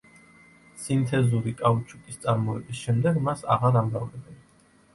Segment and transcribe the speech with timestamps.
[0.83, 4.45] სინთეზური კაუჩუკის წარმოების შემდეგ მას აღარ ამრავლებენ.